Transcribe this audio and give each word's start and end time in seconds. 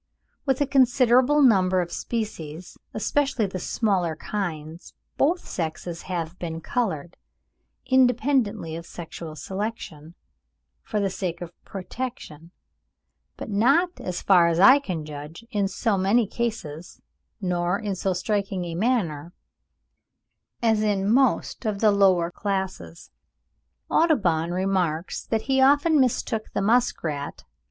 With 0.47 0.59
a 0.61 0.65
considerable 0.65 1.43
number 1.43 1.79
of 1.79 1.91
species, 1.91 2.75
especially 2.91 3.45
of 3.45 3.51
the 3.51 3.59
smaller 3.59 4.15
kinds, 4.15 4.95
both 5.15 5.47
sexes 5.47 6.01
have 6.09 6.39
been 6.39 6.59
coloured, 6.59 7.17
independently 7.85 8.75
of 8.75 8.87
sexual 8.87 9.35
selection, 9.35 10.15
for 10.81 10.99
the 10.99 11.11
sake 11.11 11.39
of 11.39 11.51
protection; 11.65 12.49
but 13.37 13.51
not, 13.51 13.99
as 14.01 14.23
far 14.23 14.47
as 14.47 14.59
I 14.59 14.79
can 14.79 15.05
judge, 15.05 15.45
in 15.51 15.67
so 15.67 15.99
many 15.99 16.25
cases, 16.25 16.99
nor 17.39 17.77
in 17.77 17.93
so 17.93 18.11
striking 18.11 18.65
a 18.65 18.73
manner, 18.73 19.33
as 20.63 20.81
in 20.81 21.11
most 21.13 21.63
of 21.63 21.77
the 21.79 21.91
lower 21.91 22.31
classes. 22.31 23.11
Audubon 23.87 24.49
remarks 24.49 25.23
that 25.27 25.43
he 25.43 25.61
often 25.61 25.99
mistook 25.99 26.51
the 26.53 26.61
musk 26.63 27.03
rat 27.03 27.41
(35. 27.43 27.51